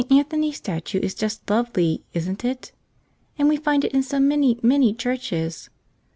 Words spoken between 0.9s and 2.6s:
is just lovely, isn't